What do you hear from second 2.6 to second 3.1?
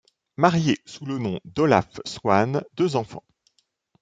deux